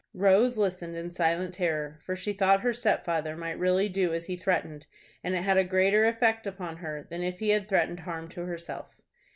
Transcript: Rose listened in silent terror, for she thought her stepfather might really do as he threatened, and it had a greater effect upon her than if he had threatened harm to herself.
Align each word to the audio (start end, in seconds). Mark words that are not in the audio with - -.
Rose 0.15 0.57
listened 0.57 0.95
in 0.95 1.11
silent 1.11 1.53
terror, 1.53 1.99
for 2.03 2.15
she 2.15 2.33
thought 2.33 2.61
her 2.61 2.73
stepfather 2.73 3.37
might 3.37 3.59
really 3.59 3.87
do 3.87 4.15
as 4.15 4.25
he 4.25 4.35
threatened, 4.35 4.87
and 5.23 5.35
it 5.35 5.43
had 5.43 5.57
a 5.57 5.63
greater 5.63 6.05
effect 6.05 6.47
upon 6.47 6.77
her 6.77 7.05
than 7.11 7.21
if 7.21 7.37
he 7.37 7.49
had 7.49 7.69
threatened 7.69 7.99
harm 7.99 8.27
to 8.29 8.45
herself. 8.45 8.95